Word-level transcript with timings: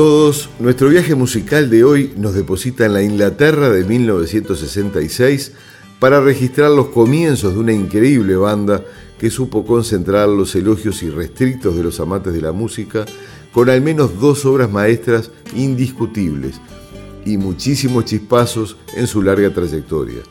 Todos, 0.00 0.48
nuestro 0.60 0.88
viaje 0.88 1.14
musical 1.14 1.68
de 1.68 1.84
hoy 1.84 2.14
nos 2.16 2.32
deposita 2.32 2.86
en 2.86 2.94
la 2.94 3.02
Inglaterra 3.02 3.68
de 3.68 3.84
1966 3.84 5.52
para 5.98 6.22
registrar 6.22 6.70
los 6.70 6.88
comienzos 6.88 7.52
de 7.52 7.60
una 7.60 7.74
increíble 7.74 8.34
banda 8.36 8.82
que 9.18 9.28
supo 9.28 9.66
concentrar 9.66 10.26
los 10.30 10.54
elogios 10.54 11.02
irrestrictos 11.02 11.76
de 11.76 11.82
los 11.82 12.00
amantes 12.00 12.32
de 12.32 12.40
la 12.40 12.52
música 12.52 13.04
con 13.52 13.68
al 13.68 13.82
menos 13.82 14.18
dos 14.18 14.46
obras 14.46 14.72
maestras 14.72 15.32
indiscutibles 15.54 16.58
y 17.26 17.36
muchísimos 17.36 18.06
chispazos 18.06 18.78
en 18.96 19.06
su 19.06 19.20
larga 19.20 19.52
trayectoria. 19.52 20.22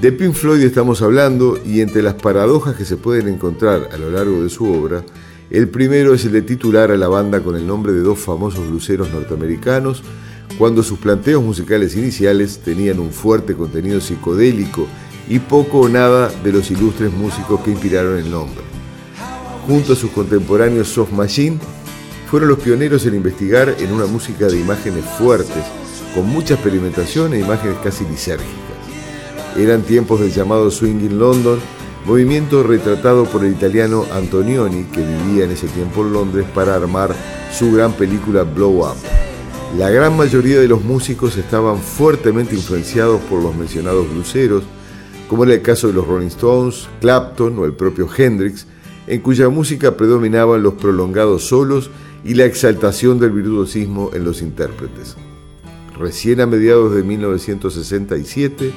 De 0.00 0.12
Pink 0.12 0.32
Floyd 0.32 0.62
estamos 0.62 1.02
hablando 1.02 1.58
y 1.62 1.82
entre 1.82 2.00
las 2.00 2.14
paradojas 2.14 2.74
que 2.74 2.86
se 2.86 2.96
pueden 2.96 3.28
encontrar 3.28 3.90
a 3.92 3.98
lo 3.98 4.08
largo 4.10 4.42
de 4.42 4.48
su 4.48 4.64
obra, 4.64 5.04
el 5.54 5.68
primero 5.68 6.14
es 6.14 6.24
el 6.24 6.32
de 6.32 6.42
titular 6.42 6.90
a 6.90 6.96
la 6.96 7.06
banda 7.06 7.40
con 7.40 7.54
el 7.54 7.64
nombre 7.64 7.92
de 7.92 8.00
dos 8.00 8.18
famosos 8.18 8.68
bluseros 8.68 9.12
norteamericanos, 9.12 10.02
cuando 10.58 10.82
sus 10.82 10.98
planteos 10.98 11.44
musicales 11.44 11.94
iniciales 11.94 12.58
tenían 12.58 12.98
un 12.98 13.12
fuerte 13.12 13.54
contenido 13.54 14.00
psicodélico 14.00 14.88
y 15.28 15.38
poco 15.38 15.82
o 15.82 15.88
nada 15.88 16.28
de 16.42 16.52
los 16.52 16.72
ilustres 16.72 17.12
músicos 17.12 17.60
que 17.60 17.70
inspiraron 17.70 18.18
el 18.18 18.28
nombre. 18.32 18.64
Junto 19.68 19.92
a 19.92 19.96
sus 19.96 20.10
contemporáneos 20.10 20.88
Soft 20.88 21.12
Machine, 21.12 21.58
fueron 22.28 22.48
los 22.48 22.58
pioneros 22.58 23.06
en 23.06 23.14
investigar 23.14 23.76
en 23.78 23.92
una 23.92 24.06
música 24.06 24.48
de 24.48 24.58
imágenes 24.58 25.04
fuertes, 25.18 25.64
con 26.16 26.28
mucha 26.28 26.54
experimentación 26.54 27.32
e 27.32 27.38
imágenes 27.38 27.78
casi 27.78 28.04
lisérgicas. 28.06 28.50
Eran 29.56 29.82
tiempos 29.82 30.18
del 30.18 30.32
llamado 30.32 30.68
Swing 30.72 30.98
in 30.98 31.16
London, 31.16 31.60
movimiento 32.04 32.62
retratado 32.62 33.24
por 33.24 33.44
el 33.44 33.52
italiano 33.52 34.04
Antonioni, 34.12 34.84
que 34.84 35.00
vivía 35.00 35.44
en 35.44 35.52
ese 35.52 35.68
tiempo 35.68 36.02
en 36.02 36.12
Londres 36.12 36.46
para 36.54 36.74
armar 36.74 37.14
su 37.52 37.72
gran 37.72 37.92
película 37.92 38.42
Blow 38.42 38.80
Up. 38.80 38.96
La 39.78 39.90
gran 39.90 40.16
mayoría 40.16 40.60
de 40.60 40.68
los 40.68 40.84
músicos 40.84 41.36
estaban 41.36 41.78
fuertemente 41.78 42.54
influenciados 42.54 43.20
por 43.22 43.42
los 43.42 43.56
mencionados 43.56 44.08
bluseros, 44.10 44.64
como 45.28 45.44
era 45.44 45.54
el 45.54 45.62
caso 45.62 45.86
de 45.86 45.94
los 45.94 46.06
Rolling 46.06 46.28
Stones, 46.28 46.88
Clapton 47.00 47.58
o 47.58 47.64
el 47.64 47.72
propio 47.72 48.08
Hendrix, 48.14 48.66
en 49.06 49.20
cuya 49.20 49.48
música 49.48 49.96
predominaban 49.96 50.62
los 50.62 50.74
prolongados 50.74 51.44
solos 51.44 51.90
y 52.24 52.34
la 52.34 52.44
exaltación 52.44 53.18
del 53.18 53.32
virtuosismo 53.32 54.10
en 54.14 54.24
los 54.24 54.42
intérpretes. 54.42 55.16
Recién 55.98 56.40
a 56.40 56.46
mediados 56.46 56.94
de 56.94 57.02
1967, 57.02 58.72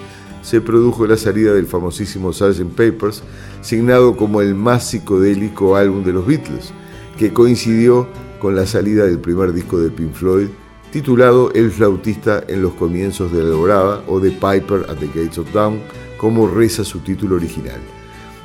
se 0.47 0.61
produjo 0.61 1.05
la 1.05 1.17
salida 1.17 1.53
del 1.53 1.67
famosísimo 1.67 2.31
Sgt. 2.31 2.73
Papers, 2.73 3.21
signado 3.59 4.15
como 4.15 4.41
el 4.41 4.55
más 4.55 4.89
psicodélico 4.89 5.75
álbum 5.75 6.05
de 6.05 6.13
los 6.13 6.25
Beatles, 6.25 6.71
que 7.17 7.33
coincidió 7.33 8.07
con 8.39 8.55
la 8.55 8.65
salida 8.65 9.03
del 9.03 9.19
primer 9.19 9.51
disco 9.51 9.77
de 9.77 9.89
Pink 9.89 10.13
Floyd, 10.13 10.47
titulado 10.89 11.51
El 11.53 11.69
flautista 11.69 12.45
en 12.47 12.61
los 12.61 12.75
comienzos 12.75 13.33
de 13.33 13.43
la 13.43 13.49
Alborada 13.49 14.03
o 14.07 14.21
The 14.21 14.31
Piper 14.31 14.85
at 14.89 14.95
the 14.99 15.07
Gates 15.07 15.37
of 15.37 15.51
Dawn, 15.51 15.81
como 16.17 16.47
reza 16.47 16.85
su 16.85 16.99
título 16.99 17.35
original. 17.35 17.81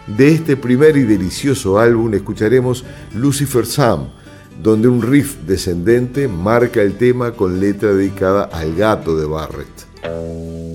De 0.09 0.33
este 0.33 0.57
primer 0.57 0.97
y 0.97 1.05
delicioso 1.05 1.79
álbum 1.79 2.13
escucharemos 2.15 2.85
Lucifer 3.15 3.65
Sam, 3.65 4.09
donde 4.61 4.89
un 4.89 5.03
riff 5.03 5.37
descendente 5.47 6.27
marca 6.27 6.83
el 6.83 6.99
tema 6.99 7.31
con 7.31 7.61
letra 7.61 7.93
dedicada 7.93 8.43
al 8.53 8.75
gato 8.75 9.17
de 9.17 9.25
Barrett. 9.25 10.72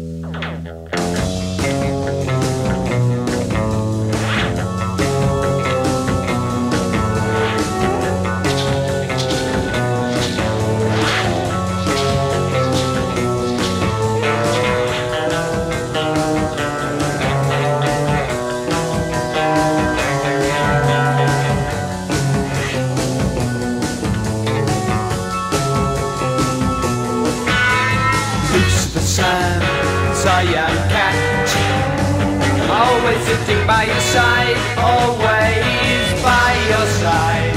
sitting 33.28 33.68
by 33.68 33.84
your 33.84 34.00
side, 34.16 34.56
always 34.78 36.06
by 36.24 36.50
your 36.72 36.88
side. 37.02 37.56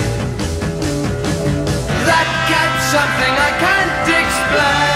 That 2.08 2.28
cat's 2.50 2.86
something 2.90 3.34
I 3.48 3.50
can't 3.62 4.08
explain. 4.20 4.89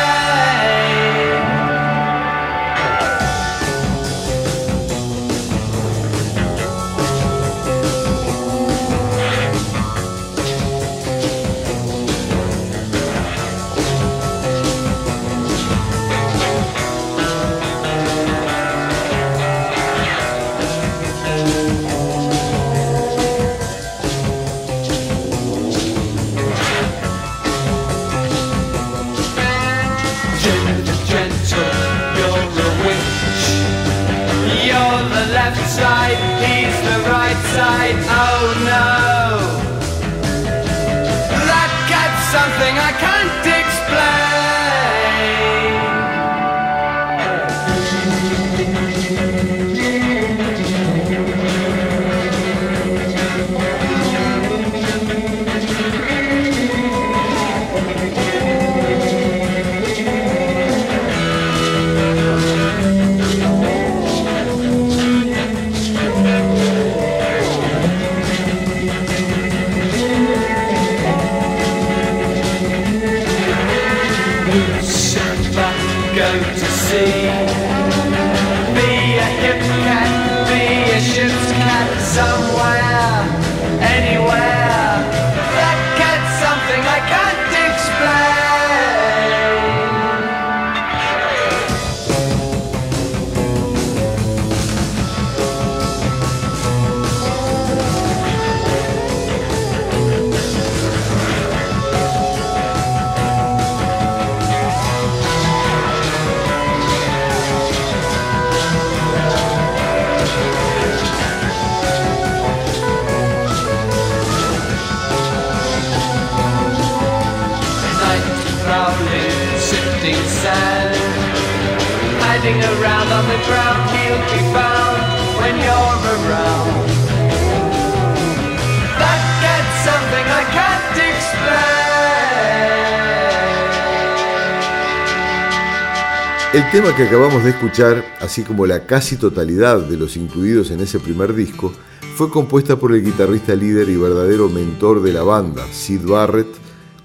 El 136.55 136.71
tema 136.71 136.95
que 136.95 137.03
acabamos 137.03 137.43
de 137.43 137.51
escuchar, 137.51 138.05
así 138.21 138.45
como 138.45 138.65
la 138.65 138.87
casi 138.87 139.17
totalidad 139.17 139.81
de 139.81 139.97
los 139.97 140.17
incluidos 140.17 140.71
en 140.71 140.79
ese 140.79 141.01
primer 141.01 141.35
disco, 141.35 141.73
fue 142.15 142.31
compuesta 142.31 142.77
por 142.77 142.95
el 142.95 143.05
guitarrista 143.05 143.57
líder 143.57 143.89
y 143.89 143.97
verdadero 143.97 144.49
mentor 144.49 145.03
de 145.03 145.13
la 145.13 145.25
banda, 145.25 145.67
Sid 145.73 146.03
Barrett, 146.07 146.47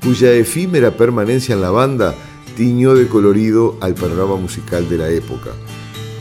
cuya 0.04 0.34
efímera 0.34 0.92
permanencia 0.92 1.56
en 1.56 1.62
la 1.62 1.72
banda 1.72 2.14
tiñó 2.56 2.94
de 2.94 3.08
colorido 3.08 3.76
al 3.82 3.96
panorama 3.96 4.36
musical 4.36 4.88
de 4.88 4.98
la 5.00 5.10
época. 5.10 5.50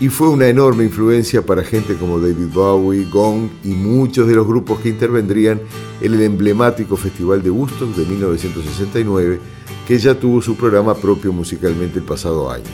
Y 0.00 0.10
fue 0.10 0.28
una 0.28 0.46
enorme 0.46 0.84
influencia 0.84 1.44
para 1.44 1.64
gente 1.64 1.94
como 1.94 2.20
David 2.20 2.52
Bowie, 2.54 3.08
Gong 3.10 3.48
y 3.64 3.70
muchos 3.70 4.28
de 4.28 4.36
los 4.36 4.46
grupos 4.46 4.78
que 4.78 4.90
intervendrían 4.90 5.60
en 6.00 6.14
el 6.14 6.22
emblemático 6.22 6.96
Festival 6.96 7.42
de 7.42 7.50
Woodstock 7.50 7.96
de 7.96 8.06
1969, 8.06 9.40
que 9.88 9.98
ya 9.98 10.14
tuvo 10.14 10.40
su 10.40 10.56
programa 10.56 10.94
propio 10.94 11.32
musicalmente 11.32 11.98
el 11.98 12.04
pasado 12.04 12.48
año. 12.48 12.64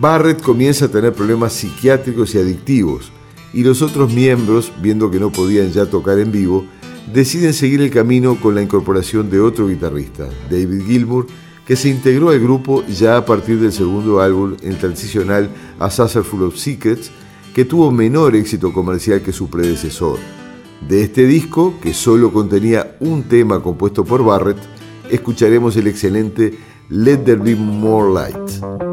Barrett 0.00 0.42
comienza 0.42 0.86
a 0.86 0.88
tener 0.88 1.12
problemas 1.12 1.52
psiquiátricos 1.52 2.34
y 2.34 2.38
adictivos, 2.38 3.12
y 3.52 3.62
los 3.62 3.80
otros 3.80 4.12
miembros, 4.12 4.72
viendo 4.82 5.12
que 5.12 5.20
no 5.20 5.30
podían 5.30 5.70
ya 5.70 5.86
tocar 5.86 6.18
en 6.18 6.32
vivo, 6.32 6.66
deciden 7.12 7.52
seguir 7.52 7.82
el 7.82 7.90
camino 7.90 8.36
con 8.40 8.56
la 8.56 8.62
incorporación 8.62 9.30
de 9.30 9.38
otro 9.38 9.68
guitarrista, 9.68 10.28
David 10.50 10.82
Gilmour, 10.84 11.26
que 11.66 11.76
se 11.76 11.88
integró 11.88 12.30
al 12.30 12.40
grupo 12.40 12.84
ya 12.86 13.16
a 13.16 13.24
partir 13.24 13.58
del 13.58 13.72
segundo 13.72 14.20
álbum, 14.20 14.56
el 14.62 14.76
transicional 14.76 15.48
A 15.78 15.90
Saucer 15.90 16.22
Full 16.22 16.42
of 16.42 16.56
Secrets, 16.56 17.10
que 17.54 17.64
tuvo 17.64 17.90
menor 17.90 18.36
éxito 18.36 18.72
comercial 18.72 19.22
que 19.22 19.32
su 19.32 19.48
predecesor. 19.48 20.18
De 20.86 21.02
este 21.02 21.26
disco, 21.26 21.74
que 21.80 21.94
solo 21.94 22.32
contenía 22.32 22.96
un 23.00 23.22
tema 23.22 23.62
compuesto 23.62 24.04
por 24.04 24.24
Barrett, 24.24 24.58
escucharemos 25.10 25.76
el 25.76 25.86
excelente 25.86 26.58
Let 26.90 27.18
There 27.18 27.40
Be 27.40 27.54
More 27.54 28.12
Light. 28.12 28.83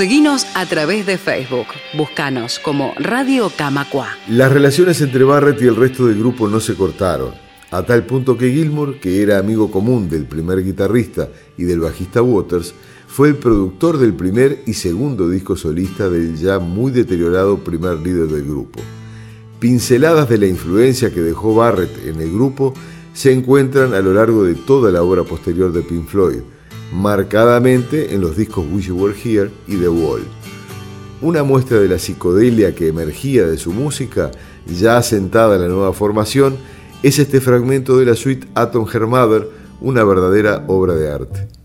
Seguinos 0.00 0.46
a 0.54 0.64
través 0.64 1.04
de 1.04 1.18
Facebook. 1.18 1.66
Búscanos 1.92 2.58
como 2.58 2.94
Radio 2.96 3.52
Camacua. 3.54 4.08
Las 4.30 4.50
relaciones 4.50 4.98
entre 5.02 5.24
Barrett 5.24 5.60
y 5.60 5.66
el 5.66 5.76
resto 5.76 6.06
del 6.06 6.18
grupo 6.18 6.48
no 6.48 6.58
se 6.58 6.74
cortaron, 6.74 7.34
a 7.70 7.82
tal 7.82 8.06
punto 8.06 8.38
que 8.38 8.50
Gilmour, 8.50 8.98
que 8.98 9.20
era 9.20 9.36
amigo 9.36 9.70
común 9.70 10.08
del 10.08 10.24
primer 10.24 10.64
guitarrista 10.64 11.28
y 11.58 11.64
del 11.64 11.80
bajista 11.80 12.22
Waters, 12.22 12.72
fue 13.08 13.28
el 13.28 13.36
productor 13.36 13.98
del 13.98 14.14
primer 14.14 14.62
y 14.66 14.72
segundo 14.72 15.28
disco 15.28 15.54
solista 15.54 16.08
del 16.08 16.34
ya 16.34 16.58
muy 16.58 16.92
deteriorado 16.92 17.58
primer 17.58 17.98
líder 17.98 18.28
del 18.28 18.44
grupo. 18.44 18.80
Pinceladas 19.58 20.30
de 20.30 20.38
la 20.38 20.46
influencia 20.46 21.12
que 21.12 21.20
dejó 21.20 21.54
Barrett 21.54 22.06
en 22.06 22.22
el 22.22 22.32
grupo 22.32 22.72
se 23.12 23.34
encuentran 23.34 23.92
a 23.92 24.00
lo 24.00 24.14
largo 24.14 24.44
de 24.44 24.54
toda 24.54 24.90
la 24.90 25.02
obra 25.02 25.24
posterior 25.24 25.70
de 25.74 25.82
Pink 25.82 26.06
Floyd, 26.06 26.40
marcadamente 26.92 28.14
en 28.14 28.20
los 28.20 28.36
discos 28.36 28.66
Wish 28.70 28.86
You 28.86 28.96
Were 28.96 29.14
Here 29.16 29.50
y 29.66 29.76
The 29.76 29.88
Wall. 29.88 30.22
Una 31.22 31.42
muestra 31.42 31.78
de 31.78 31.88
la 31.88 31.98
psicodelia 31.98 32.74
que 32.74 32.88
emergía 32.88 33.46
de 33.46 33.58
su 33.58 33.72
música, 33.72 34.30
ya 34.66 34.96
asentada 34.96 35.56
en 35.56 35.62
la 35.62 35.68
nueva 35.68 35.92
formación, 35.92 36.56
es 37.02 37.18
este 37.18 37.40
fragmento 37.40 37.98
de 37.98 38.06
la 38.06 38.14
suite 38.14 38.46
Atom 38.54 38.86
Her 38.92 39.06
Mother, 39.06 39.48
una 39.80 40.04
verdadera 40.04 40.64
obra 40.66 40.94
de 40.94 41.10
arte. 41.10 41.59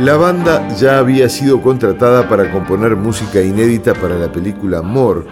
La 0.00 0.16
banda 0.16 0.74
ya 0.78 0.98
había 0.98 1.28
sido 1.28 1.60
contratada 1.60 2.26
para 2.26 2.50
componer 2.50 2.96
música 2.96 3.42
inédita 3.42 3.92
para 3.92 4.18
la 4.18 4.32
película 4.32 4.80
More 4.80 5.24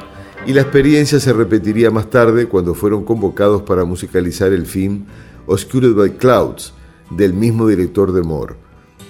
y 0.47 0.53
la 0.53 0.61
experiencia 0.61 1.19
se 1.19 1.33
repetiría 1.33 1.91
más 1.91 2.11
tarde 2.11 2.49
cuando 2.49 2.75
fueron 2.75 3.03
convocados 3.03 3.63
para 3.63 3.87
musicalizar 3.87 4.53
el 4.53 4.67
film 4.67 5.07
Oscured 5.47 5.95
by 5.95 6.19
Clouds 6.19 6.75
del 7.11 7.33
mismo 7.33 7.67
director 7.67 8.13
de 8.13 8.21
More. 8.21 8.57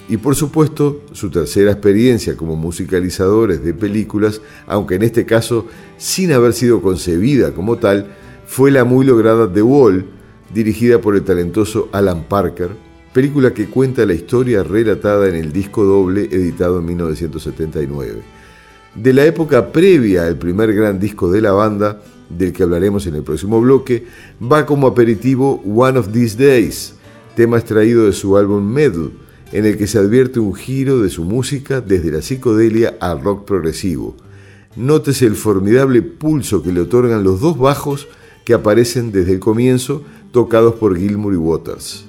Y 0.09 0.19
por 0.19 0.37
supuesto, 0.37 1.03
su 1.11 1.29
tercera 1.29 1.73
experiencia 1.73 2.37
como 2.37 2.55
musicalizadores 2.55 3.61
de 3.65 3.75
películas, 3.75 4.41
aunque 4.69 4.95
en 4.95 5.03
este 5.03 5.27
caso 5.27 5.67
sin 5.97 6.31
haber 6.31 6.53
sido 6.53 6.81
concebida 6.83 7.53
como 7.53 7.79
tal, 7.79 8.07
fue 8.47 8.71
la 8.71 8.85
muy 8.85 9.05
lograda 9.05 9.53
The 9.53 9.63
Wall, 9.63 10.07
dirigida 10.55 11.01
por 11.01 11.17
el 11.17 11.25
talentoso 11.25 11.89
Alan 11.91 12.27
Parker, 12.29 12.88
película 13.19 13.53
que 13.53 13.67
cuenta 13.67 14.07
la 14.07 14.15
historia 14.15 14.63
relatada 14.63 15.29
en 15.29 15.35
el 15.35 15.53
disco 15.53 15.83
doble 15.83 16.29
editado 16.31 16.79
en 16.79 16.85
1979. 16.85 18.21
De 18.95 19.13
la 19.13 19.25
época 19.25 19.73
previa 19.73 20.25
al 20.25 20.39
primer 20.39 20.73
gran 20.73 21.01
disco 21.01 21.29
de 21.29 21.41
la 21.41 21.51
banda, 21.51 22.01
del 22.29 22.53
que 22.53 22.63
hablaremos 22.63 23.09
en 23.09 23.17
el 23.17 23.25
próximo 23.25 23.61
bloque, 23.61 24.05
va 24.41 24.65
como 24.65 24.87
aperitivo 24.87 25.61
One 25.67 25.99
of 25.99 26.13
These 26.13 26.37
Days, 26.39 26.95
tema 27.35 27.59
extraído 27.59 28.07
de 28.07 28.13
su 28.13 28.37
álbum 28.37 28.63
Medal, 28.63 29.11
en 29.51 29.67
el 29.67 29.77
que 29.77 29.89
se 29.89 29.99
advierte 29.99 30.39
un 30.39 30.55
giro 30.55 31.01
de 31.01 31.11
su 31.11 31.25
música 31.25 31.81
desde 31.81 32.13
la 32.13 32.23
psicodelia 32.23 32.99
al 33.01 33.21
rock 33.21 33.45
progresivo. 33.47 34.15
Nótese 34.77 35.27
el 35.27 35.35
formidable 35.35 36.03
pulso 36.03 36.63
que 36.63 36.73
le 36.73 36.83
otorgan 36.83 37.25
los 37.25 37.41
dos 37.41 37.59
bajos 37.59 38.07
que 38.45 38.55
aparecen 38.55 39.11
desde 39.11 39.33
el 39.33 39.41
comienzo, 39.41 40.05
tocados 40.31 40.77
por 40.77 40.97
Gilmour 40.97 41.35
y 41.35 41.37
Waters. 41.37 42.05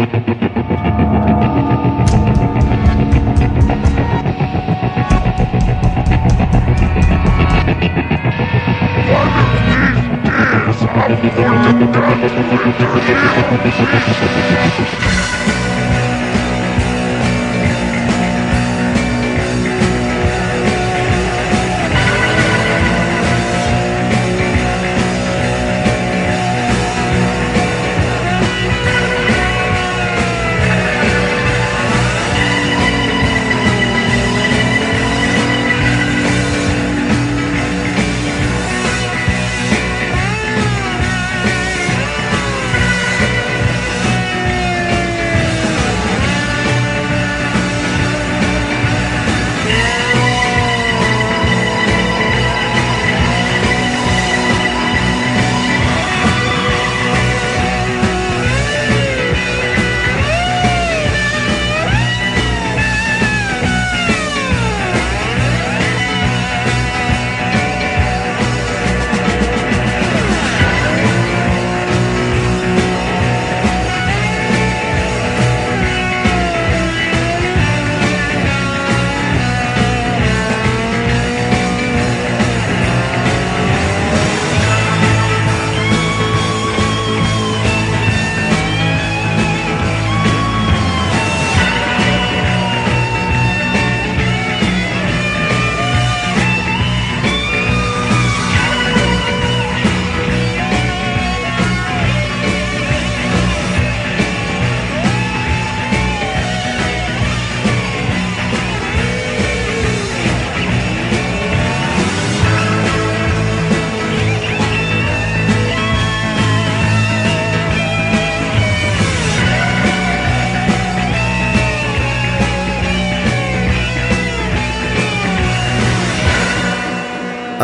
Thank 0.00 0.14
you. 0.28 0.29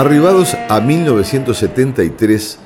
Arribados 0.07 0.57
a 0.69 0.81
1973, 0.81 2.61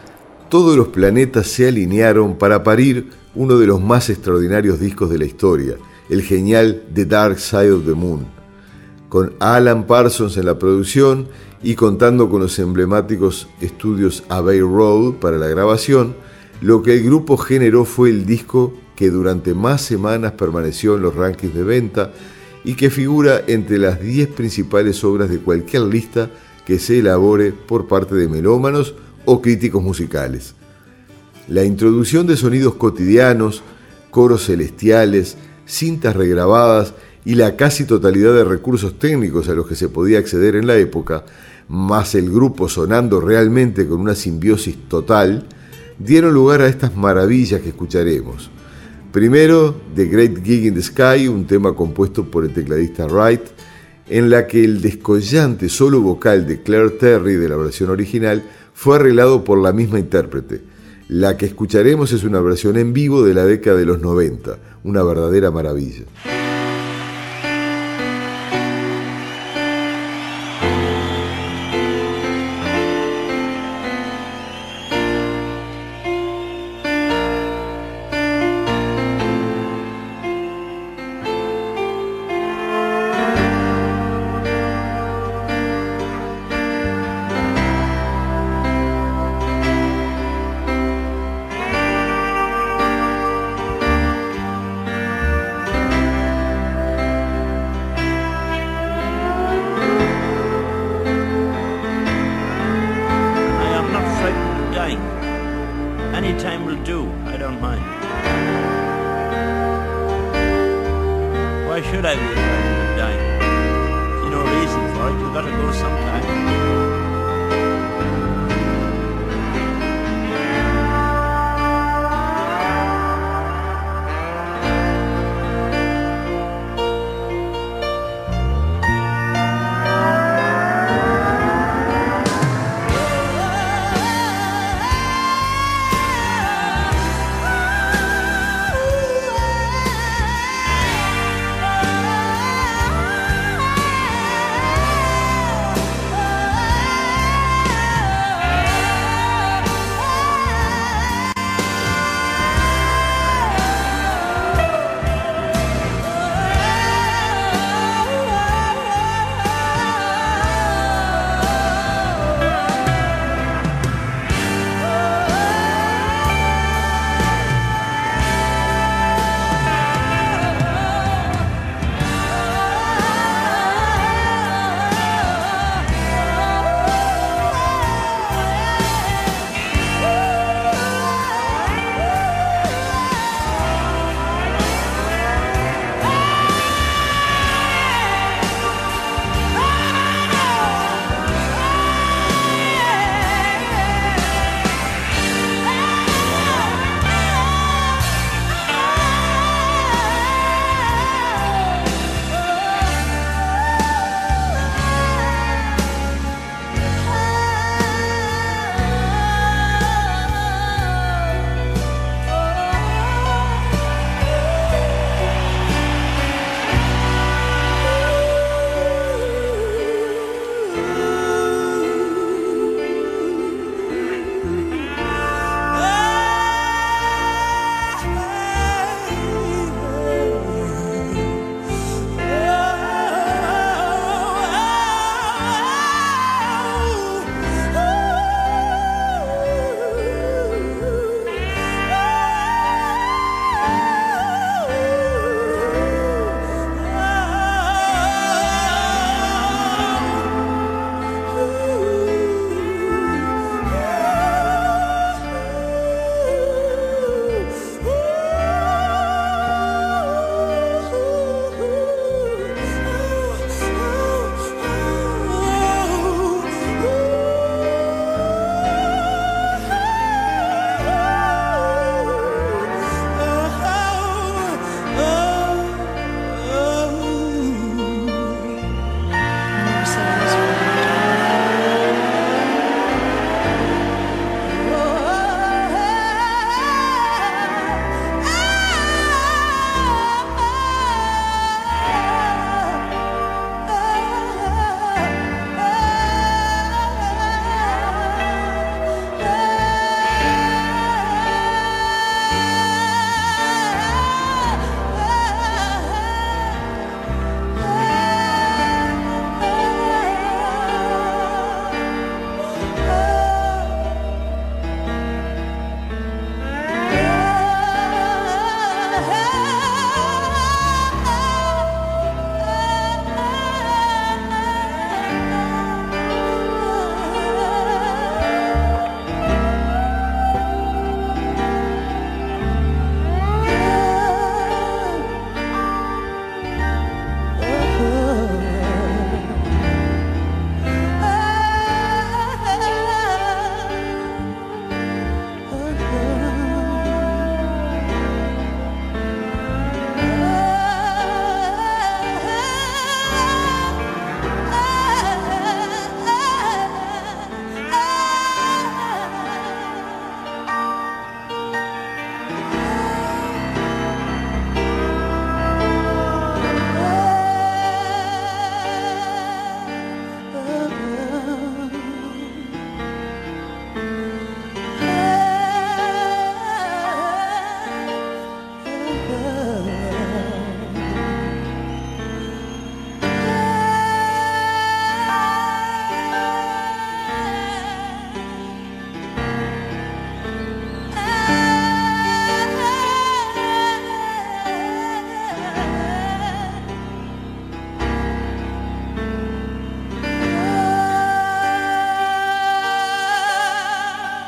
todos 0.51 0.77
los 0.77 0.89
planetas 0.89 1.47
se 1.47 1.69
alinearon 1.69 2.37
para 2.37 2.63
parir 2.63 3.13
uno 3.35 3.57
de 3.57 3.67
los 3.67 3.81
más 3.81 4.11
extraordinarios 4.11 4.79
discos 4.79 5.09
de 5.09 5.17
la 5.17 5.25
historia, 5.25 5.77
el 6.11 6.21
genial 6.21 6.83
The 6.93 7.07
Dark 7.07 7.39
Side 7.39 7.73
of 7.73 7.87
the 7.87 7.95
Moon, 7.95 8.27
con 9.09 9.33
Alan 9.39 9.87
Parsons 9.87 10.37
en 10.37 10.45
la 10.45 10.59
producción 10.59 11.29
y 11.63 11.77
contando 11.77 12.29
con 12.29 12.43
los 12.43 12.59
emblemáticos 12.59 13.49
estudios 13.63 14.23
Abbey 14.29 14.61
Road 14.61 15.15
para 15.15 15.39
la 15.39 15.47
grabación, 15.47 16.15
lo 16.61 16.83
que 16.83 16.93
el 16.93 17.05
grupo 17.05 17.39
generó 17.39 17.87
fue 17.87 18.11
el 18.11 18.27
disco 18.27 18.75
que 18.97 19.09
durante 19.09 19.55
más 19.55 19.81
semanas 19.81 20.33
permaneció 20.33 20.97
en 20.97 21.01
los 21.01 21.15
rankings 21.15 21.55
de 21.55 21.63
venta 21.63 22.13
y 22.65 22.75
que 22.75 22.91
figura 22.91 23.41
entre 23.47 23.79
las 23.79 23.99
10 23.99 24.29
principales 24.29 25.03
obras 25.05 25.31
de 25.31 25.39
cualquier 25.39 25.85
lista 25.85 26.29
que 26.71 26.79
se 26.79 27.01
elabore 27.01 27.51
por 27.51 27.89
parte 27.89 28.15
de 28.15 28.29
melómanos 28.29 28.95
o 29.25 29.43
críticos 29.43 29.83
musicales. 29.83 30.55
La 31.49 31.65
introducción 31.65 32.29
de 32.29 32.37
sonidos 32.37 32.77
cotidianos, 32.77 33.65
coros 34.13 34.47
celestiales, 34.47 35.37
cintas 35.67 36.15
regrabadas 36.15 36.95
y 37.25 37.35
la 37.35 37.57
casi 37.57 37.87
totalidad 37.87 38.35
de 38.35 38.45
recursos 38.45 39.01
técnicos 39.01 39.49
a 39.49 39.55
los 39.55 39.67
que 39.67 39.75
se 39.75 39.89
podía 39.89 40.21
acceder 40.21 40.55
en 40.55 40.69
la 40.69 40.77
época, 40.77 41.25
más 41.67 42.15
el 42.15 42.31
grupo 42.31 42.69
sonando 42.69 43.21
realmente 43.21 43.89
con 43.89 44.01
una 44.01 44.15
simbiosis 44.15 44.77
total, 44.89 45.49
dieron 45.99 46.33
lugar 46.33 46.63
a 46.63 46.69
estas 46.69 46.95
maravillas 46.95 47.63
que 47.63 47.71
escucharemos. 47.71 48.49
Primero, 49.11 49.75
The 49.97 50.05
Great 50.05 50.45
Gig 50.45 50.67
in 50.67 50.75
the 50.75 50.83
Sky, 50.83 51.27
un 51.27 51.49
tema 51.49 51.75
compuesto 51.75 52.31
por 52.31 52.45
el 52.45 52.55
tecladista 52.55 53.09
Wright, 53.09 53.43
en 54.11 54.29
la 54.29 54.47
que 54.49 54.65
el 54.65 54.81
descollante 54.81 55.69
solo 55.69 56.01
vocal 56.01 56.47
de 56.47 56.63
Claire 56.63 56.91
Terry 56.91 57.37
de 57.37 57.49
la 57.49 57.57
versión 57.57 57.91
original 57.91 58.43
fue 58.75 58.97
arreglado 58.97 59.45
por 59.45 59.63
la 59.63 59.73
misma 59.73 60.01
intérprete. 60.01 60.61
La 61.09 61.37
que 61.37 61.47
escucharemos 61.47 62.13
es 62.13 62.25
una 62.25 62.41
versión 62.41 62.77
en 62.77 62.93
vivo 62.93 63.23
de 63.23 63.35
la 63.35 63.45
década 63.45 63.77
de 63.77 63.87
los 63.87 64.01
90, 64.01 64.59
una 64.83 65.03
verdadera 65.05 65.51
maravilla. 65.51 66.05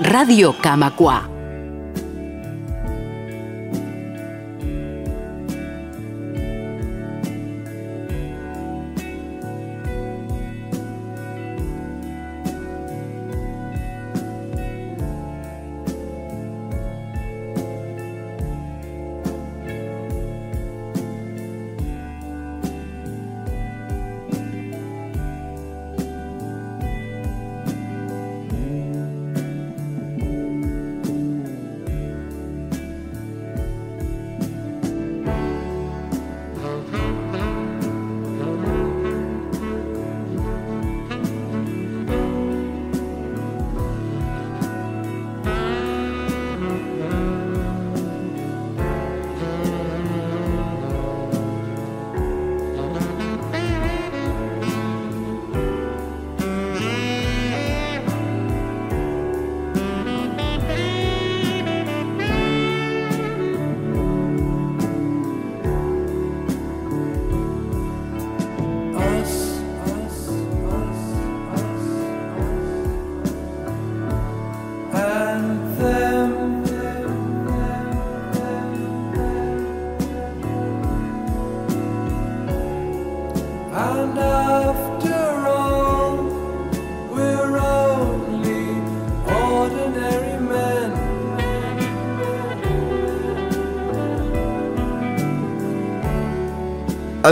Radio 0.03 0.53
Camacua. 0.53 1.32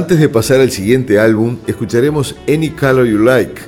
Antes 0.00 0.18
de 0.18 0.30
pasar 0.30 0.62
al 0.62 0.70
siguiente 0.70 1.20
álbum, 1.20 1.58
escucharemos 1.66 2.34
Any 2.48 2.70
Color 2.70 3.06
You 3.06 3.18
Like, 3.18 3.60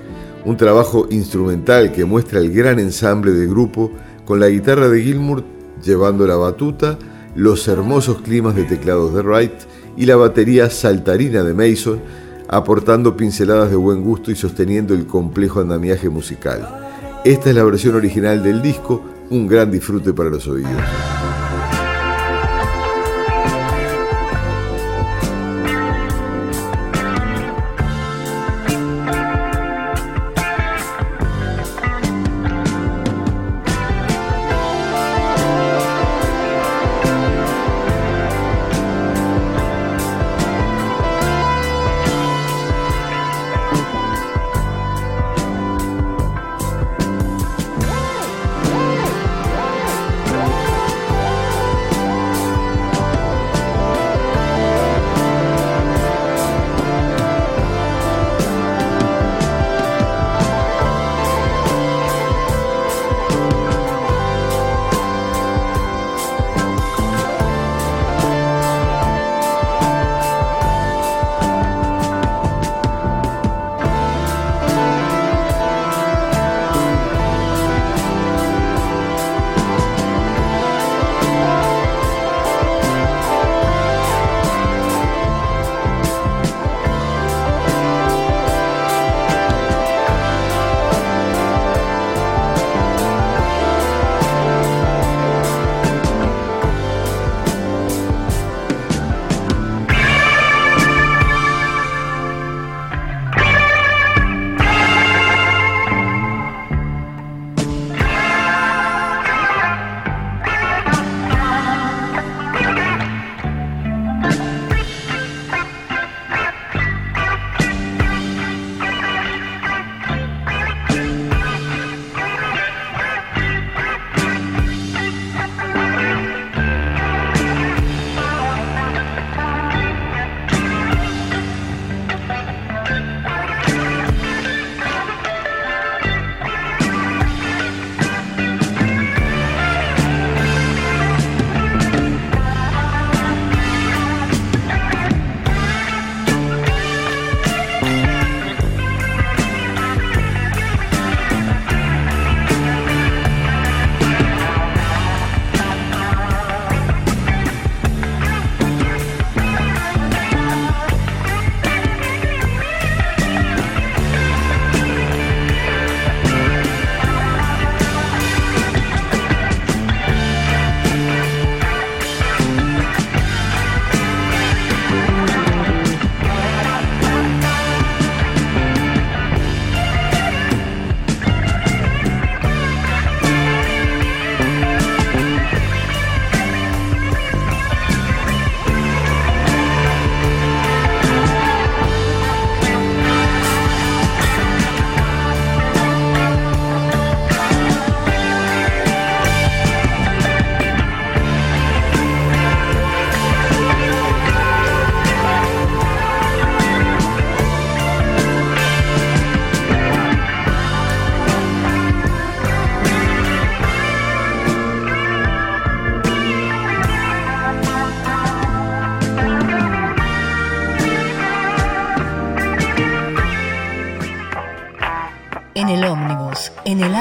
un 0.47 0.57
trabajo 0.57 1.07
instrumental 1.11 1.93
que 1.93 2.07
muestra 2.07 2.41
el 2.41 2.51
gran 2.51 2.79
ensamble 2.79 3.33
de 3.33 3.47
grupo 3.47 3.93
con 4.25 4.41
la 4.41 4.49
guitarra 4.49 4.89
de 4.89 5.03
Gilmour 5.03 5.45
llevando 5.85 6.27
la 6.27 6.37
batuta, 6.37 6.99
los 7.37 7.69
hermosos 7.69 8.23
climas 8.23 8.57
de 8.57 8.65
teclados 8.65 9.13
de 9.13 9.21
Wright 9.21 9.53
y 9.99 10.07
la 10.07 10.17
batería 10.17 10.71
saltarina 10.71 11.43
de 11.43 11.53
Mason, 11.53 12.01
aportando 12.49 13.15
pinceladas 13.15 13.69
de 13.69 13.77
buen 13.77 14.03
gusto 14.03 14.31
y 14.31 14.35
sosteniendo 14.35 14.95
el 14.95 15.07
complejo 15.07 15.61
andamiaje 15.61 16.09
musical. 16.09 16.67
Esta 17.27 17.51
es 17.51 17.57
la 17.57 17.65
versión 17.65 17.95
original 17.95 18.43
del 18.43 18.63
disco, 18.63 19.05
un 19.29 19.47
gran 19.47 19.71
disfrute 19.71 20.15
para 20.15 20.31
los 20.31 20.49
oídos. 20.49 20.81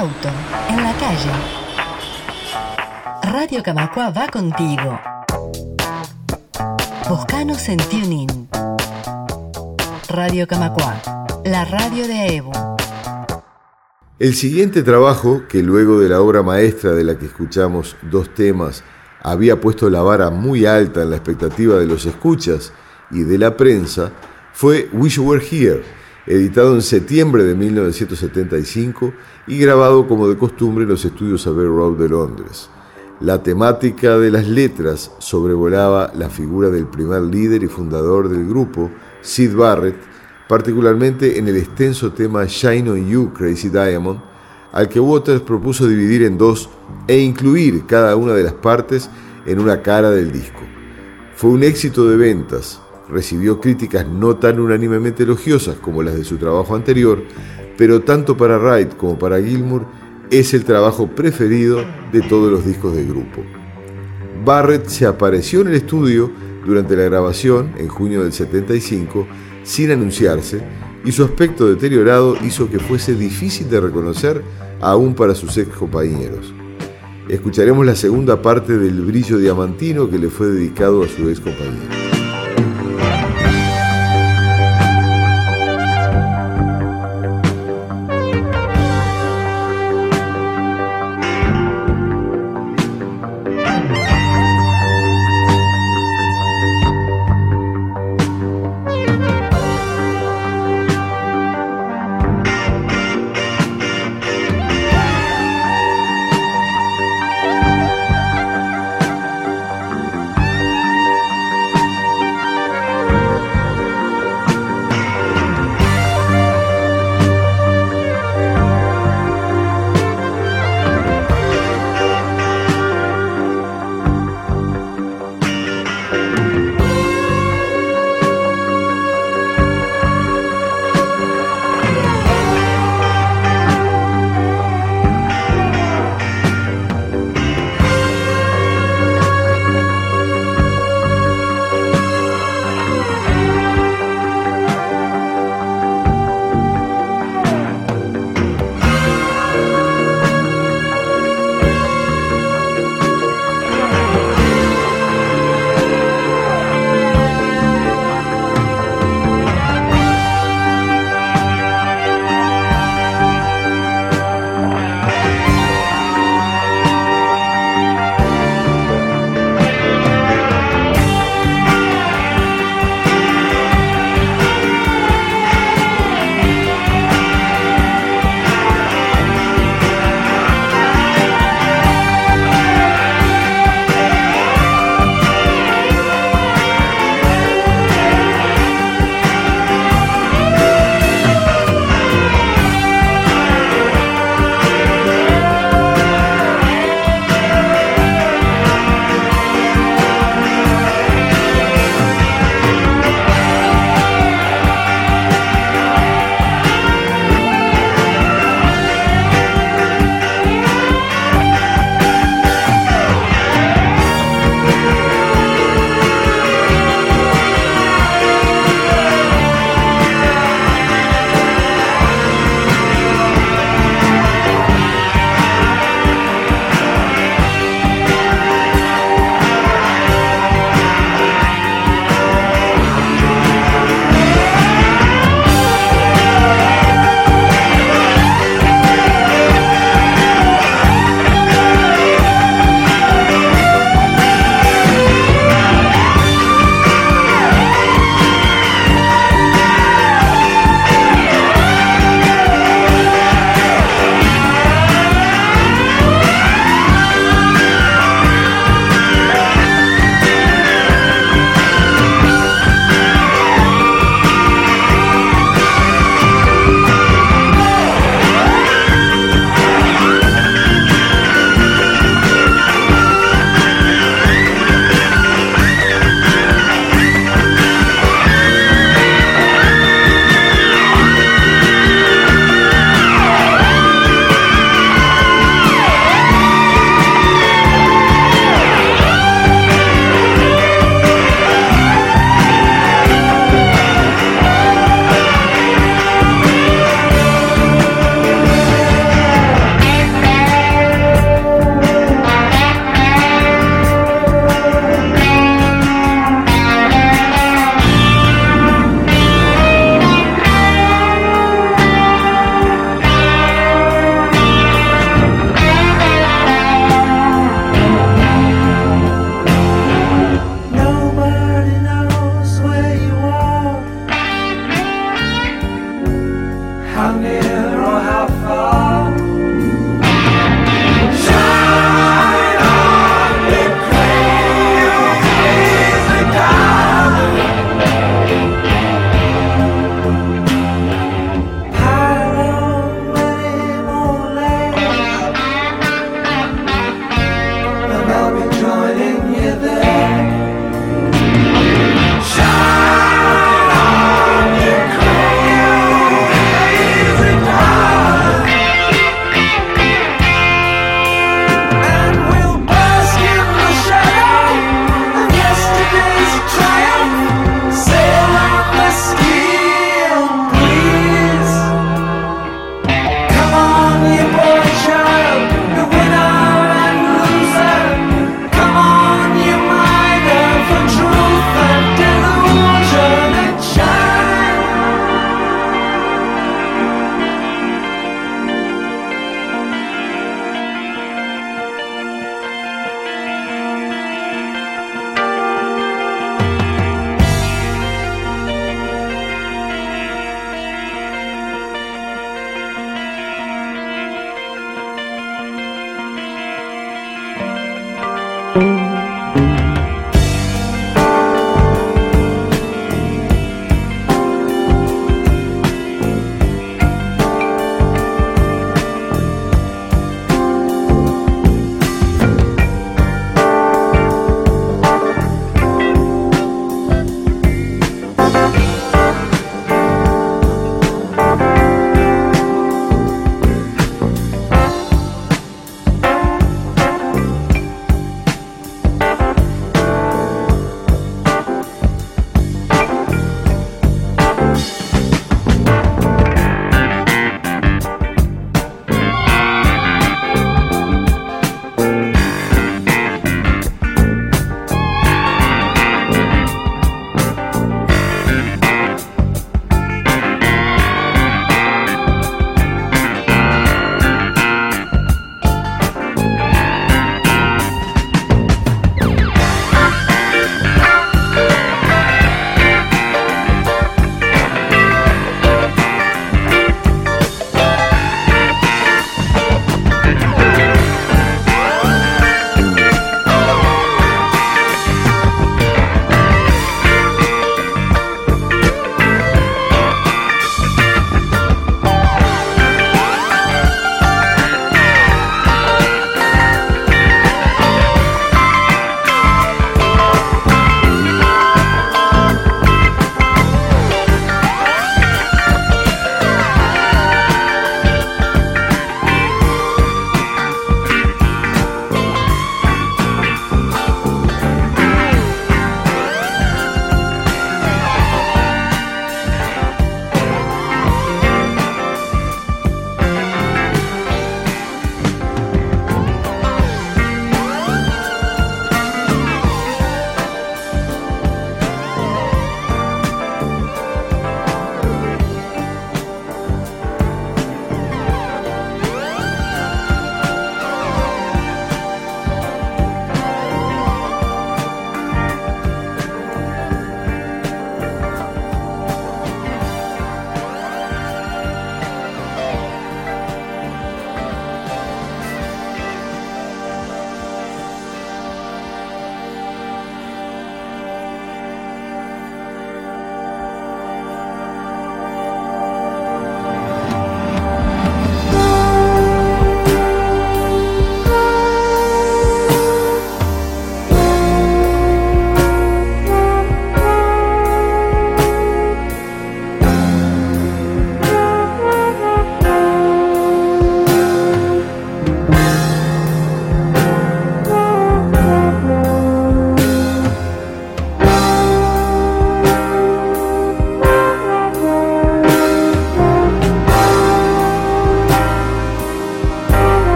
En 0.00 0.76
la 0.76 0.94
calle. 0.96 1.32
Radio 3.24 3.64
Camacua 3.64 4.10
va 4.10 4.28
contigo. 4.28 4.96
Buscanos 7.08 7.68
en 7.68 7.78
TuneIn. 7.78 8.48
Radio 10.08 10.46
Camacua, 10.46 11.02
la 11.44 11.64
radio 11.64 12.06
de 12.06 12.36
Evo. 12.36 12.52
El 14.20 14.34
siguiente 14.36 14.84
trabajo, 14.84 15.42
que 15.48 15.64
luego 15.64 15.98
de 15.98 16.08
la 16.08 16.20
obra 16.20 16.44
maestra 16.44 16.92
de 16.92 17.02
la 17.02 17.18
que 17.18 17.26
escuchamos 17.26 17.96
dos 18.02 18.32
temas, 18.34 18.84
había 19.20 19.60
puesto 19.60 19.90
la 19.90 20.02
vara 20.02 20.30
muy 20.30 20.64
alta 20.64 21.02
en 21.02 21.10
la 21.10 21.16
expectativa 21.16 21.74
de 21.74 21.86
los 21.86 22.06
escuchas 22.06 22.72
y 23.10 23.24
de 23.24 23.36
la 23.36 23.56
prensa, 23.56 24.12
fue 24.52 24.88
Wish 24.92 25.18
Were 25.18 25.44
Here, 25.44 25.82
editado 26.28 26.74
en 26.74 26.82
septiembre 26.82 27.42
de 27.42 27.54
1975 27.54 29.14
y 29.46 29.58
grabado 29.58 30.06
como 30.06 30.28
de 30.28 30.36
costumbre 30.36 30.84
en 30.84 30.90
los 30.90 31.02
estudios 31.04 31.46
Abbey 31.46 31.66
Road 31.66 31.96
de 31.96 32.08
Londres. 32.10 32.68
La 33.20 33.42
temática 33.42 34.18
de 34.18 34.30
las 34.30 34.46
letras 34.46 35.10
sobrevolaba 35.18 36.12
la 36.14 36.28
figura 36.28 36.68
del 36.68 36.86
primer 36.86 37.22
líder 37.22 37.62
y 37.62 37.66
fundador 37.66 38.28
del 38.28 38.46
grupo, 38.46 38.90
Sid 39.22 39.56
Barrett, 39.56 39.96
particularmente 40.46 41.38
en 41.38 41.48
el 41.48 41.56
extenso 41.56 42.12
tema 42.12 42.44
Shine 42.44 42.90
on 42.90 43.08
You, 43.08 43.32
Crazy 43.32 43.70
Diamond, 43.70 44.20
al 44.72 44.88
que 44.88 45.00
Waters 45.00 45.40
propuso 45.40 45.86
dividir 45.86 46.24
en 46.24 46.36
dos 46.36 46.68
e 47.06 47.18
incluir 47.18 47.86
cada 47.86 48.14
una 48.16 48.34
de 48.34 48.42
las 48.42 48.52
partes 48.52 49.08
en 49.46 49.60
una 49.60 49.80
cara 49.80 50.10
del 50.10 50.30
disco. 50.30 50.60
Fue 51.34 51.50
un 51.50 51.62
éxito 51.62 52.06
de 52.06 52.16
ventas, 52.16 52.82
recibió 53.10 53.60
críticas 53.60 54.06
no 54.06 54.36
tan 54.36 54.60
unánimemente 54.60 55.22
elogiosas 55.22 55.76
como 55.76 56.02
las 56.02 56.16
de 56.16 56.24
su 56.24 56.36
trabajo 56.36 56.74
anterior, 56.74 57.22
pero 57.76 58.02
tanto 58.02 58.36
para 58.36 58.58
Wright 58.58 58.96
como 58.96 59.18
para 59.18 59.40
Gilmour 59.40 59.86
es 60.30 60.52
el 60.54 60.64
trabajo 60.64 61.08
preferido 61.08 61.84
de 62.12 62.20
todos 62.22 62.50
los 62.50 62.64
discos 62.64 62.94
del 62.94 63.08
grupo. 63.08 63.42
Barrett 64.44 64.86
se 64.86 65.06
apareció 65.06 65.62
en 65.62 65.68
el 65.68 65.74
estudio 65.74 66.30
durante 66.64 66.96
la 66.96 67.04
grabación 67.04 67.72
en 67.78 67.88
junio 67.88 68.22
del 68.22 68.32
75 68.32 69.26
sin 69.62 69.90
anunciarse 69.90 70.62
y 71.04 71.12
su 71.12 71.24
aspecto 71.24 71.68
deteriorado 71.68 72.36
hizo 72.44 72.70
que 72.70 72.78
fuese 72.78 73.14
difícil 73.14 73.70
de 73.70 73.80
reconocer 73.80 74.42
aún 74.80 75.14
para 75.14 75.34
sus 75.34 75.56
ex 75.56 75.68
compañeros. 75.76 76.52
Escucharemos 77.28 77.84
la 77.84 77.94
segunda 77.94 78.40
parte 78.40 78.78
del 78.78 79.02
brillo 79.02 79.38
diamantino 79.38 80.08
que 80.08 80.18
le 80.18 80.28
fue 80.28 80.48
dedicado 80.48 81.02
a 81.02 81.08
su 81.08 81.28
ex 81.28 81.40
compañero. 81.40 82.07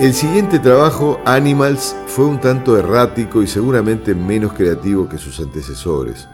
El 0.00 0.14
siguiente 0.14 0.60
trabajo, 0.60 1.18
Animals, 1.24 1.96
fue 2.06 2.26
un 2.26 2.40
tanto 2.40 2.78
errático 2.78 3.42
y 3.42 3.48
seguramente 3.48 4.14
menos 4.14 4.52
creativo 4.52 5.08
que 5.08 5.18
sus 5.18 5.40
antecesores. 5.40 6.28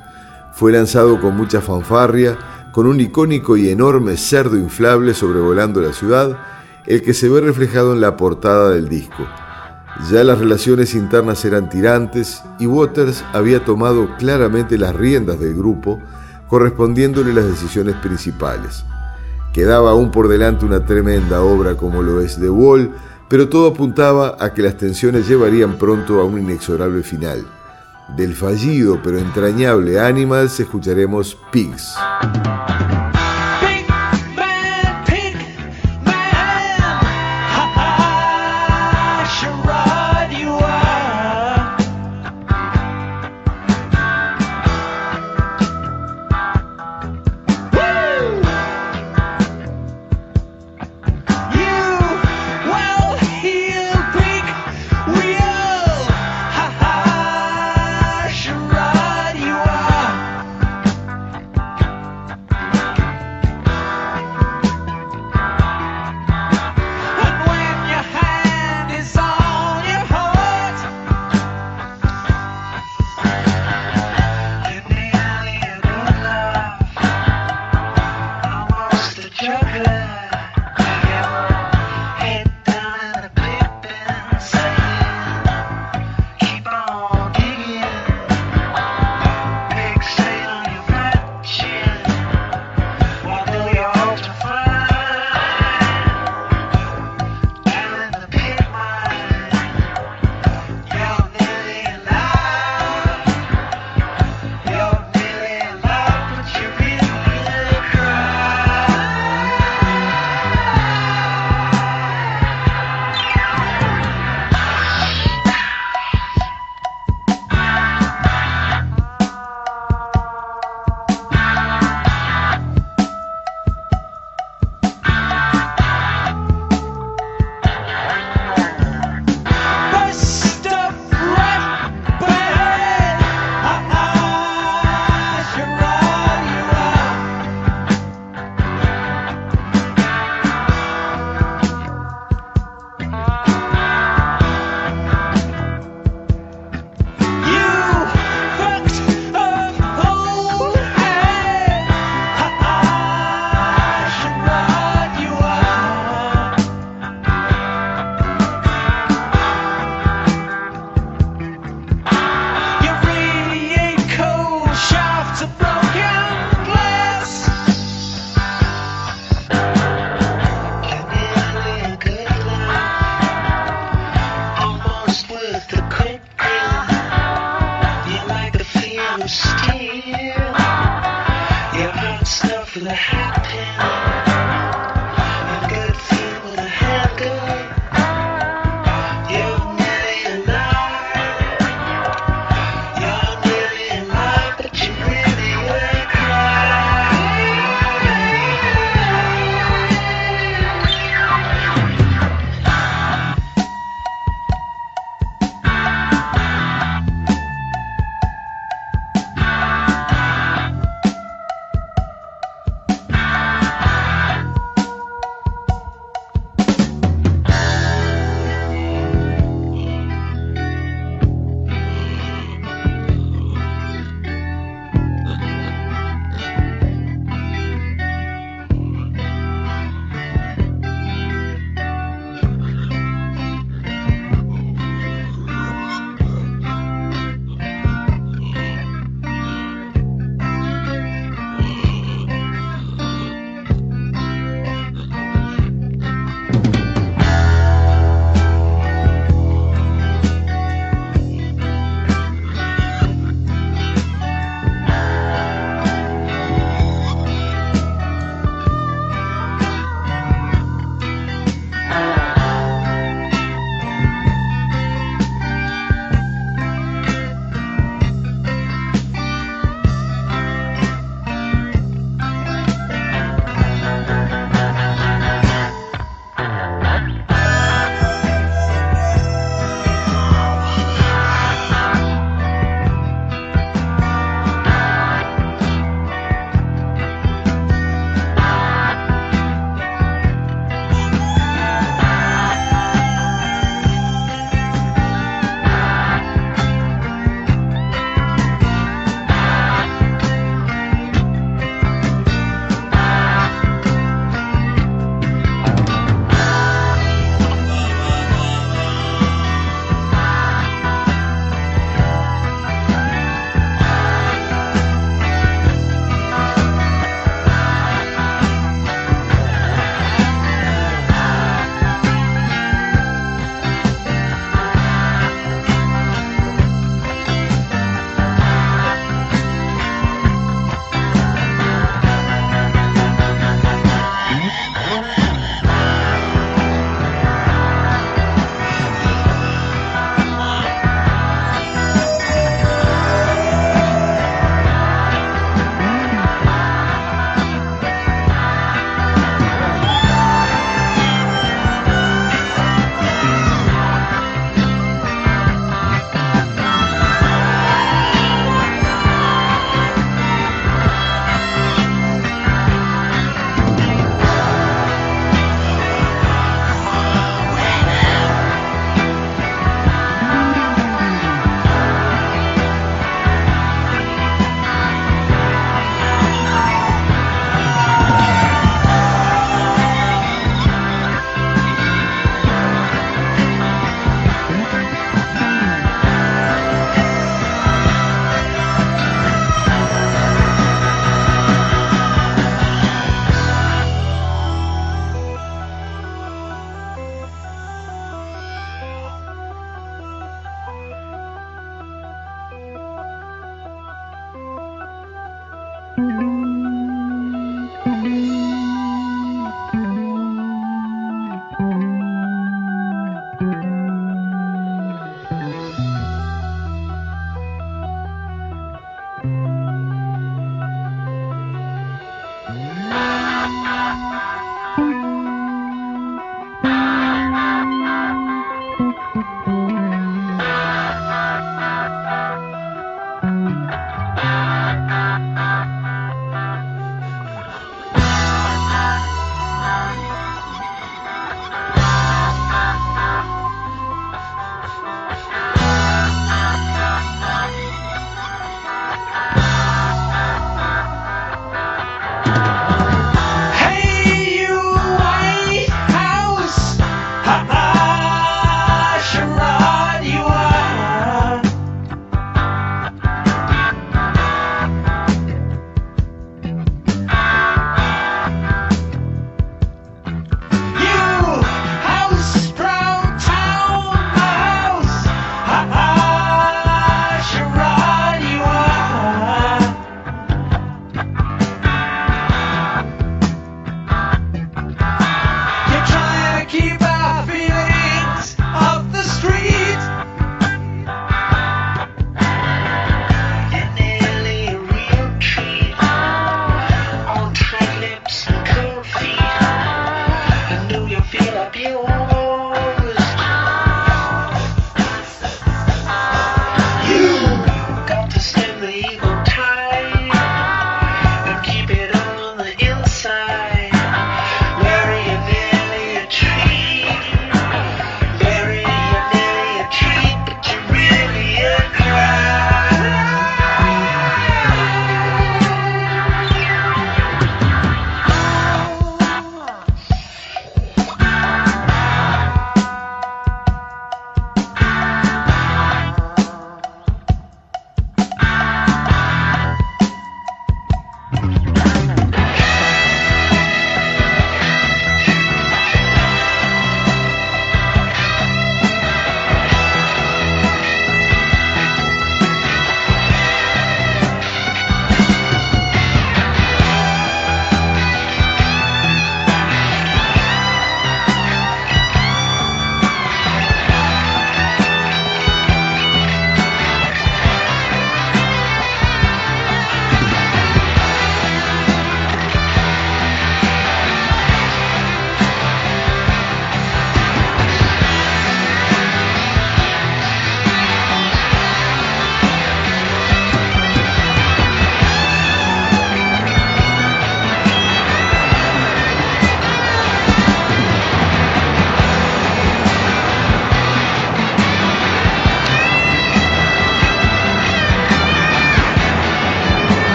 Fue 0.53 0.71
lanzado 0.71 1.19
con 1.19 1.35
mucha 1.35 1.63
fanfarria, 1.63 2.37
con 2.73 2.87
un 2.87 3.01
icónico 3.01 3.57
y 3.57 3.71
enorme 3.71 4.19
cerdo 4.19 4.59
inflable 4.59 5.15
sobrevolando 5.15 5.81
la 5.81 5.95
ciudad, 5.95 6.37
el 6.85 7.01
que 7.01 7.15
se 7.15 7.31
ve 7.31 7.41
reflejado 7.41 7.95
en 7.95 8.03
la 8.03 8.19
portada 8.19 8.69
del 8.69 8.91
disco. 8.91 9.27
Ya 10.11 10.25
las 10.25 10.41
relaciones 10.41 10.95
internas 10.95 11.43
eran 11.47 11.71
tirantes 11.71 12.43
y 12.59 12.67
Waters 12.67 13.25
había 13.33 13.65
tomado 13.65 14.15
claramente 14.19 14.77
las 14.77 14.95
riendas 14.95 15.41
del 15.41 15.55
grupo, 15.55 16.03
correspondiéndole 16.49 17.33
las 17.33 17.47
decisiones 17.47 17.95
principales. 17.97 18.85
Quedaba 19.55 19.93
aún 19.93 20.11
por 20.11 20.29
delante 20.29 20.67
una 20.67 20.85
tremenda 20.85 21.41
obra 21.41 21.79
como 21.79 22.03
lo 22.03 22.21
es 22.21 22.39
The 22.39 22.51
Wall, 22.51 22.91
pero 23.35 23.49
todo 23.49 23.67
apuntaba 23.67 24.37
a 24.39 24.55
que 24.55 24.63
las 24.63 24.77
tensiones 24.77 25.27
llevarían 25.27 25.77
pronto 25.77 26.21
a 26.21 26.25
un 26.25 26.39
inexorable 26.39 27.03
final. 27.03 27.45
Del 28.17 28.33
fallido 28.33 29.01
pero 29.03 29.19
entrañable 29.19 29.99
Animals 29.99 30.61
escucharemos 30.61 31.37
Pigs. 31.51 31.97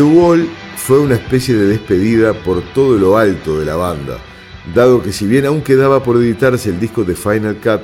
The 0.00 0.06
Wall 0.06 0.48
fue 0.78 0.98
una 0.98 1.16
especie 1.16 1.54
de 1.54 1.66
despedida 1.66 2.32
por 2.32 2.62
todo 2.72 2.96
lo 2.96 3.18
alto 3.18 3.60
de 3.60 3.66
la 3.66 3.76
banda, 3.76 4.16
dado 4.74 5.02
que 5.02 5.12
si 5.12 5.26
bien 5.26 5.44
aún 5.44 5.60
quedaba 5.60 6.02
por 6.02 6.16
editarse 6.16 6.70
el 6.70 6.80
disco 6.80 7.04
de 7.04 7.14
Final 7.14 7.58
Cut, 7.62 7.82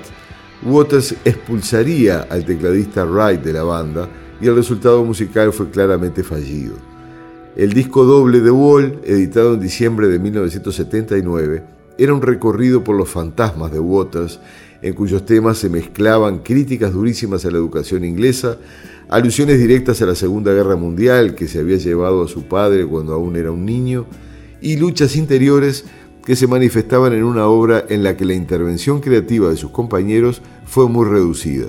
Waters 0.63 1.15
expulsaría 1.27 2.27
al 2.31 2.47
tecladista 2.47 3.05
Wright 3.05 3.43
de 3.43 3.53
la 3.53 3.65
banda 3.65 4.09
y 4.41 4.47
el 4.47 4.57
resultado 4.57 5.05
musical 5.05 5.53
fue 5.53 5.69
claramente 5.69 6.23
fallido. 6.23 6.77
El 7.55 7.75
disco 7.75 8.07
doble 8.07 8.41
The 8.41 8.51
Wall, 8.51 8.99
editado 9.05 9.53
en 9.53 9.61
diciembre 9.61 10.09
de 10.09 10.19
1979, 10.19 11.65
era 11.99 12.15
un 12.15 12.23
recorrido 12.23 12.85
por 12.85 12.97
los 12.97 13.09
fantasmas 13.09 13.73
de 13.73 13.81
Waters, 13.81 14.41
en 14.83 14.95
cuyos 14.95 15.25
temas 15.25 15.59
se 15.59 15.71
mezclaban 15.71 16.41
críticas 16.41 16.93
durísimas 16.93 17.45
a 17.45 17.51
la 17.51 17.57
educación 17.57 18.05
inglesa, 18.05 18.59
alusiones 19.09 19.59
directas 19.59 20.03
a 20.03 20.07
la 20.07 20.15
Segunda 20.15 20.53
Guerra 20.53 20.77
Mundial 20.77 21.35
que 21.35 21.49
se 21.49 21.61
había 21.61 21.77
llevado 21.77 22.23
a 22.23 22.29
su 22.29 22.45
padre 22.45 22.87
cuando 22.87 23.15
aún 23.15 23.37
era 23.37 23.51
un 23.51 23.65
niño, 23.65 24.07
y 24.61 24.77
luchas 24.77 25.17
interiores 25.17 25.85
que 26.25 26.37
se 26.37 26.47
manifestaban 26.49 27.13
en 27.13 27.23
una 27.23 27.47
obra 27.47 27.85
en 27.89 28.03
la 28.03 28.17
que 28.17 28.25
la 28.25 28.35
intervención 28.35 29.01
creativa 29.01 29.49
de 29.49 29.57
sus 29.57 29.71
compañeros 29.71 30.43
fue 30.67 30.89
muy 30.89 31.07
reducida. 31.07 31.67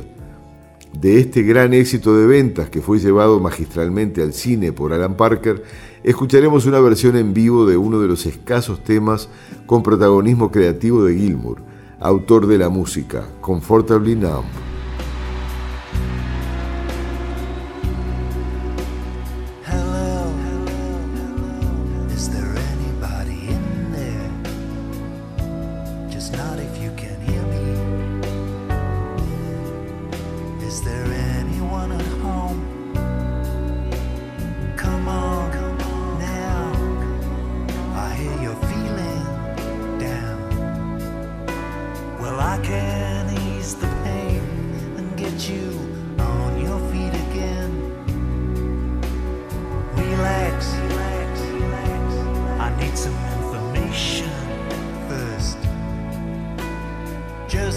De 1.00 1.20
este 1.20 1.44
gran 1.44 1.76
éxito 1.76 2.18
de 2.18 2.26
ventas 2.26 2.70
que 2.70 2.82
fue 2.82 2.98
llevado 2.98 3.40
magistralmente 3.40 4.24
al 4.24 4.34
cine 4.34 4.74
por 4.74 4.94
Alan 4.94 5.16
Parker, 5.16 5.62
escucharemos 6.04 6.66
una 6.66 6.80
versión 6.80 7.16
en 7.18 7.34
vivo 7.34 7.66
de 7.66 7.78
uno 7.78 8.00
de 8.00 8.08
los 8.08 8.26
escasos 8.26 8.84
temas 8.84 9.30
con 9.66 9.84
protagonismo 9.84 10.52
creativo 10.52 11.04
de 11.04 11.16
Gilmour, 11.16 11.62
autor 12.00 12.48
de 12.48 12.58
la 12.58 12.70
música 12.70 13.28
Comfortably 13.42 14.16
Numb. 14.16 14.67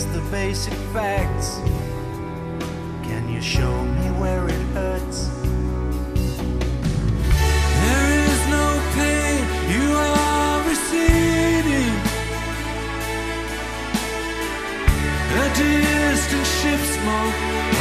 just 0.01 0.13
the 0.15 0.31
basic 0.31 0.73
facts. 0.95 1.59
Can 3.03 3.29
you 3.29 3.43
show 3.43 3.85
me 3.85 4.07
where 4.19 4.49
it 4.49 4.63
hurts? 4.73 5.29
There 7.83 8.09
is 8.25 8.41
no 8.57 8.67
pain 8.97 9.41
you 9.75 9.87
are 9.93 10.69
receding. 10.69 11.95
A 15.43 15.47
distant 15.61 16.47
ships 16.47 16.89
smoke. 16.97 17.80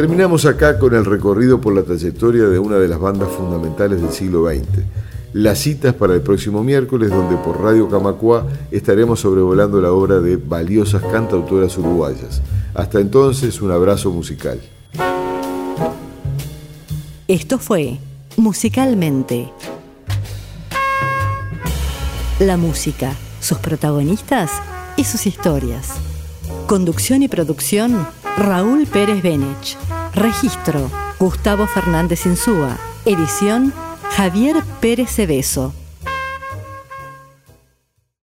Terminamos 0.00 0.46
acá 0.46 0.78
con 0.78 0.94
el 0.94 1.04
recorrido 1.04 1.60
por 1.60 1.74
la 1.74 1.82
trayectoria 1.82 2.44
de 2.44 2.58
una 2.58 2.76
de 2.76 2.88
las 2.88 2.98
bandas 2.98 3.28
fundamentales 3.28 4.00
del 4.00 4.10
siglo 4.12 4.48
XX. 4.48 4.82
Las 5.34 5.58
citas 5.58 5.92
para 5.92 6.14
el 6.14 6.22
próximo 6.22 6.64
miércoles, 6.64 7.10
donde 7.10 7.36
por 7.36 7.60
Radio 7.60 7.86
Camacua 7.86 8.46
estaremos 8.70 9.20
sobrevolando 9.20 9.78
la 9.78 9.92
obra 9.92 10.18
de 10.20 10.36
valiosas 10.38 11.02
cantautoras 11.02 11.76
uruguayas. 11.76 12.40
Hasta 12.72 12.98
entonces, 12.98 13.60
un 13.60 13.72
abrazo 13.72 14.10
musical. 14.10 14.58
Esto 17.28 17.58
fue 17.58 17.98
Musicalmente. 18.38 19.52
La 22.38 22.56
música, 22.56 23.12
sus 23.40 23.58
protagonistas 23.58 24.50
y 24.96 25.04
sus 25.04 25.26
historias. 25.26 25.90
Conducción 26.66 27.22
y 27.22 27.28
producción, 27.28 28.06
Raúl 28.40 28.86
Pérez 28.86 29.22
Benech. 29.22 29.76
Registro, 30.14 30.90
Gustavo 31.18 31.66
Fernández 31.66 32.24
Insúa. 32.24 32.78
Edición, 33.04 33.70
Javier 34.16 34.56
Pérez 34.80 35.10
Cebeso. 35.10 35.74